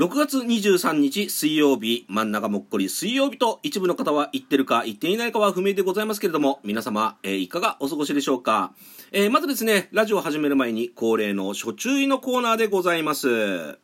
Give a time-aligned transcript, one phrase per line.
[0.00, 8.72] 6月23日水曜日、真ん中もっこり水曜日と一部の方は言ってるか言っていないかは不明でございますけれども、皆様、えー、いかがお過ごしでしょうか？
[9.12, 13.78] えー、まずですね、ラジオを始める前に恒例の初注意のコーナーでございます。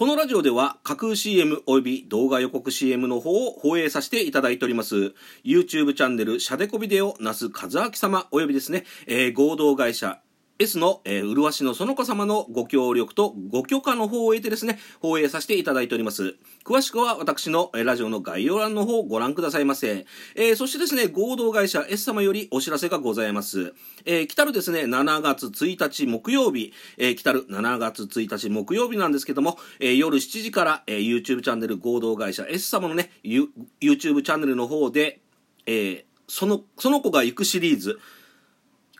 [0.00, 5.12] このラジオでは架空 CM 及び動画予告 CM の方を放映させていただいております。
[5.44, 10.22] YouTube チャンネルシャデコビデオ那須和明様及びですね、えー、合同会社
[10.60, 16.36] S の、えー、麗しのその子様のご協力とご許可の方を得てですね、放映させていただいております。
[16.66, 20.04] 詳しくは私の、えー、ラジオの概要欄の方をご覧くださいませ。
[20.36, 23.72] えー、そしてですね、合同会社 S 様よりお知らせがございます。
[24.04, 35.20] えー、来たるですね、7月1日木曜日、えー、来たる7月1日木曜日なんですけども、えー、夜7時から、えー、YouTube チャンネル合同会社 S 様のね、YouTube チャンネルの方で、
[35.64, 37.98] えー、その、その子が行くシリーズ、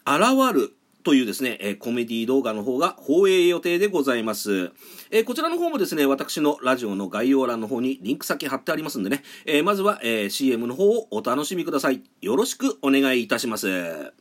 [0.06, 4.72] 現るというですね、えコメディ動画の方が放映予定でございます。
[5.10, 12.02] えこちらの方もですね、私のラジオの概要欄の方にリンク先貼ってありますんでね、えまずは、え CM の方をお楽しみください。
[12.20, 14.12] よろしくお願いいたします。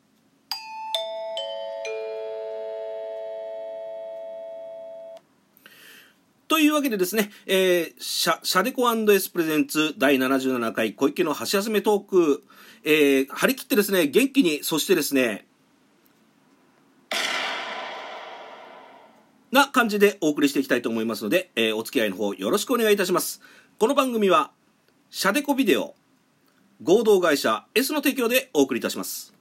[6.48, 12.44] というわけでですね、えー、シャ、シャデコエスプレゼンツ第77回小池の箸休めトーク、
[12.84, 15.46] えー、張り切ってですね、元気に、そしてですね、
[19.52, 23.42] な感じでお送りしていきたいと思いますので、えー、お付き合いの方よろしくお願いいたします。
[23.78, 24.52] この番組は、
[25.09, 25.95] シャデコビデオ、
[26.83, 29.33] 合同会社 S の提供でお送りいたします。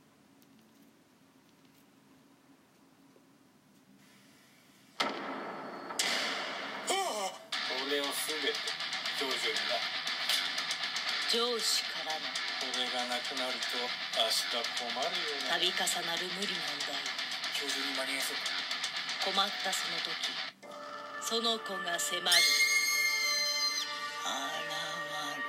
[11.31, 12.49] 上司からの。
[12.59, 13.77] これがなくなると
[14.17, 14.49] 明日
[14.81, 17.05] 困るよ度重なる無理なんだよ。
[17.55, 18.68] 今日中に間に合いそうか
[19.29, 20.33] 困ったその時。
[21.21, 22.25] その子が迫る。
[22.25, 22.33] 現
[25.37, 25.45] る。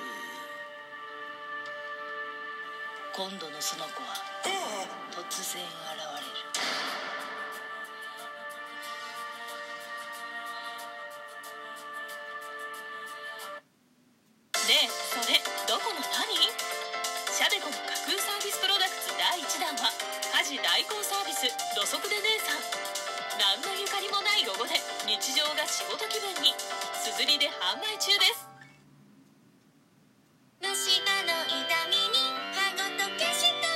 [3.15, 4.19] 今度のその子は
[5.15, 6.18] 突然現れ
[25.19, 26.53] 日常が仕事気分に。
[26.93, 28.47] すずりで販売中です。
[30.61, 31.59] 虫歯の痛
[31.89, 33.69] みに歯ごと消し飛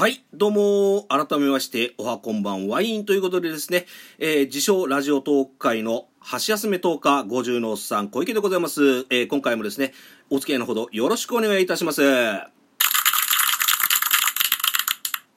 [0.00, 0.22] はい。
[0.34, 3.86] どうも、改めまして、おはこんばんワインということでですね、
[4.18, 9.92] えー、自称ラジオトーク会の箸休め10日50のおっさん小池でございます、えー、今回もですね
[10.28, 12.02] お付き合いのほどよろしくお願いいたします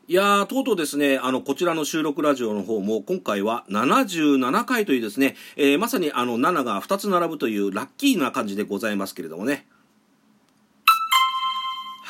[0.06, 9.66] いやー、とうとうですね、あの、こちらの収録ラジオの方も、今回は77回というですね、えー、まさにあの、7が2つ並ぶというラッキーな感じでございますけれどもね。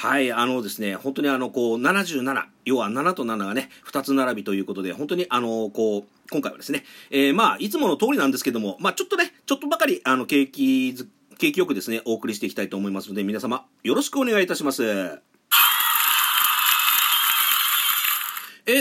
[0.03, 10.93] はい、あのですね、本当にあの、こう、77、要は7と7がね、2つ並びということで、本当にあの、こう、今回はですね、えー、まあ、いつもの通りなんですけども、まあ、ちょっとね、ちょっとばかり、あの、景気、
[11.37, 14.83] 景気よくですね、お送りしていきたいと思いますので、皆様、よろしくお願いいたします。
[14.83, 15.21] え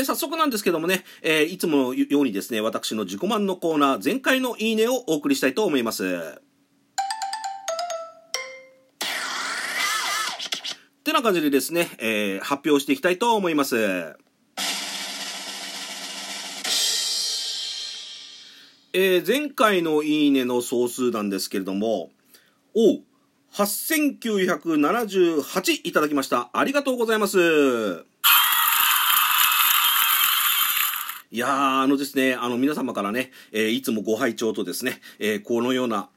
[0.00, 6.42] ー、早速なんですけどもね、えー、いつものようにですね、私の自己満のコーナー、前回のいいねをお送りしたいと思います。
[11.12, 13.76] てな感じでですね、えー、発表していきたいと思います。
[18.94, 22.08] えー、前回のいいねの総数なんですけれども、
[22.74, 23.02] おう、
[23.52, 26.48] 8978いただきました。
[26.54, 28.06] ありがとうございます。
[31.30, 36.08] いやー、あのですね、あの皆様からね、えー、いつもご拝聴とですね、えー、このような、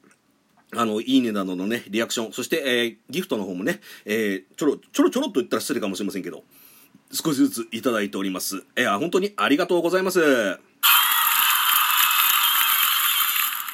[0.75, 6.43] あの、いいねなどのね、リアクション、そして、えー、ギフトの方もね、えー、ちょろ、ちょろちょろっと言ったら失礼かもしれませんけど、
[7.11, 8.63] 少しずついただいております。
[8.75, 10.59] えー、本当にありがとうございます。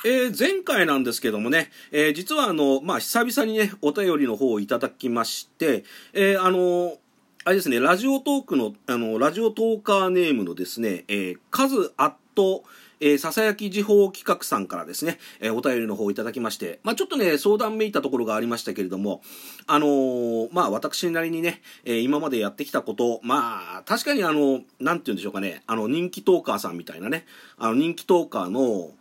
[0.03, 5.83] えー、前回なんですけどもね、えー、実はあの、まあ、久々にね、お便りの方をいただきまして、
[6.13, 6.97] えー、あの、
[7.43, 12.63] あれですね、ラジオトークの、あの、ラジオトーカーネームのですね、えー、カズアット、
[13.01, 19.21] えー、ささやき時報企画さんからですね、えー、お便りの方をいただきまして、まあ、ちょっとね、相談めいたところがありましたけれども、
[19.65, 27.25] あのー、まあ、私なりにね、え、今までやってきたこと、まあ、確かにあの、なんて言うんでしょうかね、あの、人気トーカーさんみたいなね、
[27.57, 28.91] あの、人気トーカーの、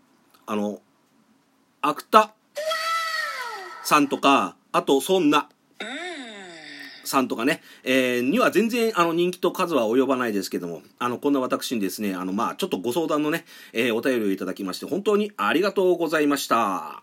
[0.46, 0.80] あの、
[1.82, 2.34] アクタ
[3.84, 5.50] さんとか、あと、そんな
[7.10, 17.02] さんとかね、えーには全然あの人気と数は及ばないですけども、あの、こんな私にですね、あの、まあ、ちょっとご相談のね、えーお便りをいただきまして、本当にありがとうございました。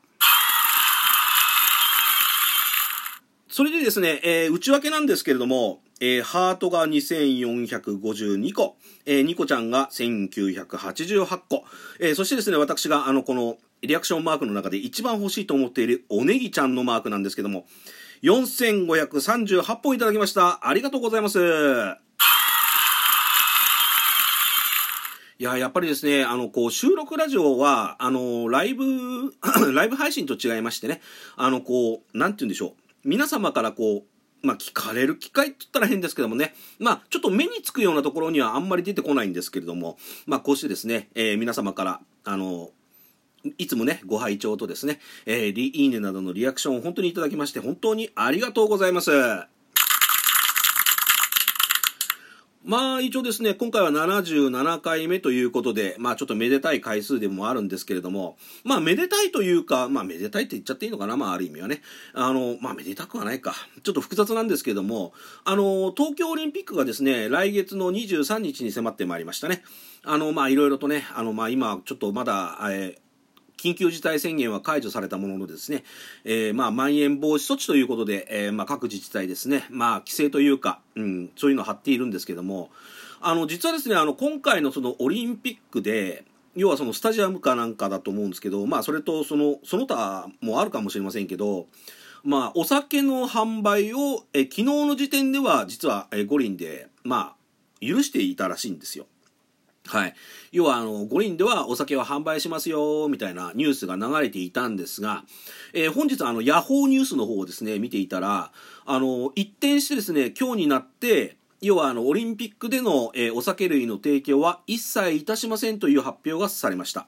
[3.49, 11.63] それでですね、えー内訳なんですけれども、えーハートが2452個、えーニコちゃんが1988個、
[11.99, 17.67] えーそしてですね、私があの、この、リアクションマークの中で一番欲しいと思っているおネギちゃんのマークなんですけども、
[18.23, 20.67] 4538本いただきました。
[20.67, 21.39] ありがとうございます。
[25.39, 28.83] いや、やっぱりですね、あの、こう、収録ラジオは、あの、ライブ、
[29.71, 30.99] ライブ配信と違いましてね、
[31.35, 32.73] あの、こう、なんて言うんでしょう。
[33.03, 42.71] 皆様からこう、まあ、聞かれる機会って言ったら変ですけどもね、まあ、ちょっと目につくようなところにはあんまり出てこないんですけれども、まあ、こうしてですね、えー皆様から、あの、
[43.57, 49.11] いつもね、ご拝聴とですね、えーいいねなどのリアクションを本当にいただきまして、本当にありがとうございます。
[52.67, 58.35] まあ、一応ですね、今回は77回目ということで、まあちょっとめでたい回数でもあるんですけれども、
[58.65, 61.81] まあめでたいというか、まあめでたいって言っちゃっていいのかな、まあある意味はね。
[62.13, 63.53] あの、まあめでたくはないか。
[63.83, 65.13] ちょっと複雑なんですけれども、
[65.45, 69.63] あの、東京オリンピックがですね、来月の23日に迫ってまいりましたね。
[70.03, 73.06] あの、まあいろいろとね、あの、まあ今、ちょっとまだ、えー
[73.57, 75.83] 緊急事態宣言は解除されたもののですね、
[76.23, 82.69] えーまあ、まん延防止措置ということで、えーまあ、各自治体ですね、まあ、規制というか、うん、そういうのを張っているんですけども、
[83.19, 86.23] あの、実はですね、あの、今回のそのオリンピックで、
[86.55, 91.67] 要はそのスタジアムかなんかだと思うんですけど、まあ、それとその、その他もあるかもしれませんけど、
[92.23, 99.05] まあ、お酒の販売を、え昨日の時点では、実は、え五輪で、まあ、許していたらしいんですよ。
[99.87, 100.13] はい。
[100.51, 105.23] 要は、あの、五輪ではお酒は販売しますよ、みたいなニュースが流れていたんですが、
[105.73, 108.51] えー本日、あの、ヤホーニュースの方をですね、見ていたら、
[108.85, 117.07] あの、一転してですね、今日になって、要は、あの、オリンピックでの、えーお酒類の提供は一切いたしませんという発表がされました。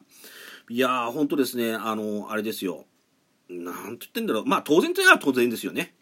[0.70, 2.86] いやー、本当ですね、あの、あれですよ。
[3.50, 4.46] なんて言ってんだろう。
[4.46, 5.96] まあ、当然といえば当然ですよね。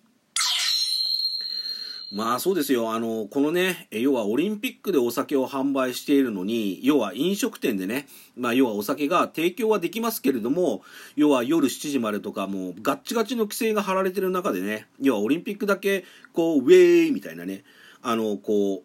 [2.09, 2.93] まあそうですよ。
[2.93, 8.07] あの、このね、要はオリンピックでお酒を販売しているのに、要は飲食店でね、
[8.37, 10.83] まあ要はお酒が提供はできますけれども、
[11.17, 17.65] 要は夜7時までとかもうガッチガチの規制が張られてる中でね、要はオリンピックだけ、こう、ウェーイみたいなね、
[18.01, 18.83] あの、こう、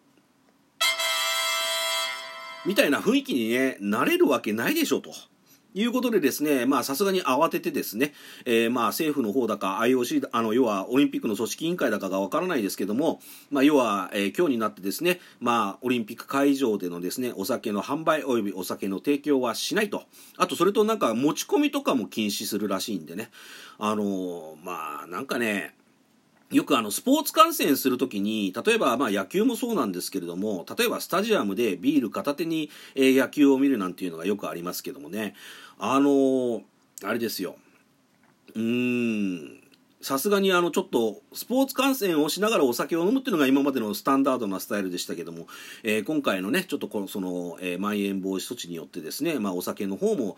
[2.67, 5.13] みたいな雰囲気にね、なれるわけないでしょと。
[5.73, 8.13] いうことでですね、まあさすがに慌ててですね、
[8.45, 20.03] えーまあ政府の方だか IOC、あの、要はオリンピックの組織委員会だかがわからないですけども、まあ要は、えー今日になってですね、まあオリンピック会場でのですね、お酒の販売及びお酒の提供はしないと。
[20.37, 23.29] あとそれとなんか持ち込みとかも禁止するらしいんでね、
[23.79, 25.75] あのーまあなんかね、
[26.51, 35.35] よくあのスポーツ観戦するときに、例えばまあ野球もそうなんですけれども、例えばスタジアムでビール片手に、野球を見るなんていうのがよくありますけどもね、
[35.79, 36.61] あのー
[37.05, 37.57] あれですよ。
[38.55, 39.63] うーん。
[40.03, 45.47] さすがにあのちょっとスポーツ観戦をしながらお酒を飲むっていうのが今までのスタンダードなスタイルでしたけども、
[45.81, 50.37] えー今回のねちょっとこのその、えーまん延防止措置によってですね、まあ、お酒の方も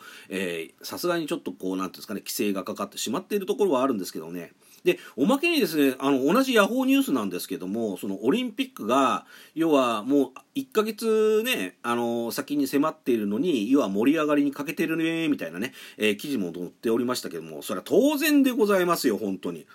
[0.84, 4.52] さすがにちょっとこうなんていうんですかね規制がかかってしまっているところはあるんですけどね
[4.86, 9.25] でおまけにですねあの同じヤホーニュースなんですけどもそのオリンピックが
[9.56, 19.65] 要はもう1ヶ月ねあの先に迫っているのに要は盛り上がりに欠けてるねみたいなね、えー記事も載っておりましたけどもそれは当然でございますよ本当に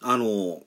[0.00, 0.62] あの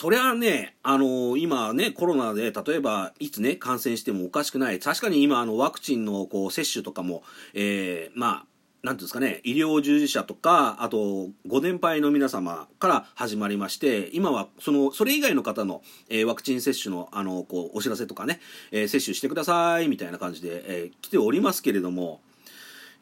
[0.00, 4.78] そりゃね、あの今ね、コロナで、例えば、いつね、感染してもおかしくない。
[4.78, 8.44] 確かに今、あの、ワクチンの、こう、接種とかも、えーまあ、
[8.82, 22.22] なんていうんですかね、医療従事者とか、あと、ご年配の皆様から始まりまして、今は、その、それ以外の方の、えーワクチン接種の、あの、こう、お知らせとかね、えー接種してください、みたいな感じで、えー来ておりますけれども、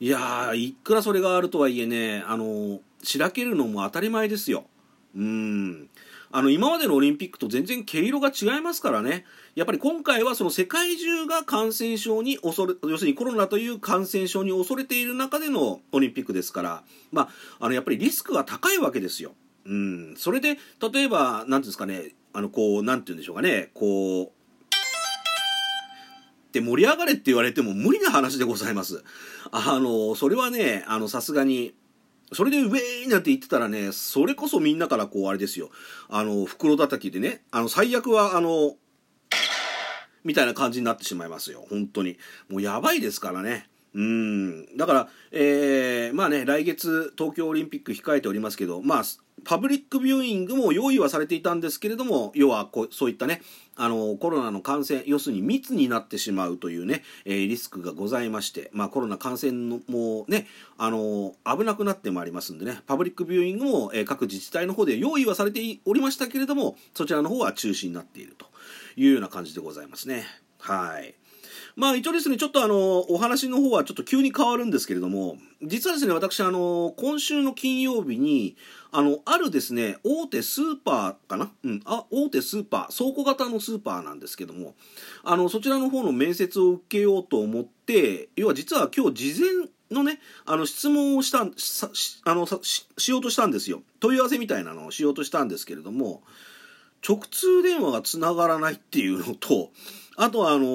[0.01, 4.65] いやー、いくらそれがあるとはいえね、あの、しらけるのも当たり前ですよ。
[5.15, 5.89] うん。
[6.31, 9.25] あの、今までのオリンピックと全然毛色が違いますからね。
[9.55, 16.83] やっぱり今回はその世界中が感染症に恐れ、要するにコロナという感染症に恐れている中でのオリンピックですから、
[17.13, 17.29] まあ、
[17.65, 19.33] あの、やっぱりリスクが高いわけですよ。
[19.65, 20.15] うん。
[20.17, 20.59] それで、
[20.93, 24.39] 例えば、なんていうんですかね、あの、こう、なんて言うんでしょうかね、こう、
[26.49, 29.05] って盛り上がれって言われても無理な話でございます。
[29.51, 31.75] あの、それはね、あの、さすがに、
[32.33, 35.71] それでウェーイなんて言ってたらね、それこそみんなからこう、あれですよ。
[36.09, 38.75] あの、袋叩きでね、あの、最悪は、あの、
[40.25, 41.67] みたいな感じになってしまいますよ。
[41.71, 42.19] 本当に。
[42.49, 43.69] もうやばいですからね。
[43.95, 49.05] うんだから、えーまあね、来月、東京オリンピック控えておりますけど、まあ、
[49.45, 53.43] パブリックビューイングも用意はされていたんですけれども、要はこうそういったね、
[53.77, 68.47] あのコロナの感染、要するに密になってしまうというね、えーリスクがございまして、まあ、コロナ感染のもね、あの危なくなってまいりますんでね、パブリックビューイングも、えー各自治体の方で用意はされておりましたけれども、そちらの方は中止になっていると
[68.97, 70.25] いうような感じでございますね。
[70.59, 71.18] はい。
[71.79, 78.57] まあ一応ですね、ちょっとあの、お話の方はちょっと急に変わるんですけれども、実はですね、私あの、今週の金曜日に、
[78.91, 81.53] あの、あるですね、大手スーパーかな？
[81.63, 84.75] うん、あ、大手スーパー、倉庫型のスーパーなんですけども、
[85.23, 93.83] あの、そちらの方の面接を受けようと思って、要は実は今日事前のね、あの、質問をした、しあの、ししようとしたんですよ。
[94.01, 96.25] 問い合わせみたいなのをしようとしたんですけれども、
[97.09, 99.71] 直通電話がつながらないっていうのと
[100.19, 100.67] あとはあの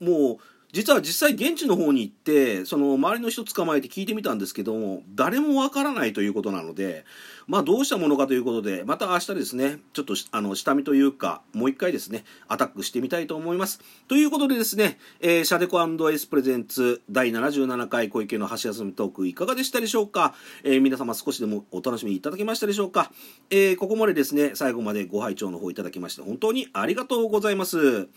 [0.00, 0.36] もう
[0.72, 7.04] 実は実際現地の方に行ってその周りの人捕まえて聞いてみたんですけども誰もわからないということなので
[7.48, 15.78] まあどうしたものかということでまた明日ですねちょっとあの下見というかもう一回ですねアタックしてみたいと思いますということでですね、えーシャデコ
[16.10, 23.10] エスプレゼンツ第77回小池の橋休みトークいかがでしたでしょうか、えー皆様少しでもお楽しみいただけましたでしょうか、
[23.48, 28.08] えーここまでですね最後までご拝聴の方いただきまして本当にありがとうございます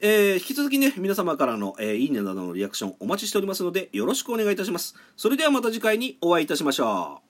[0.00, 4.96] えー引き続きね、皆様からの、えーいいねなどのリアクションお待ちしておりますので、よろしくお願いいたします。
[5.16, 7.22] それではまた次回にお会いいたしましょ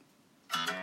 [0.78, 0.81] う。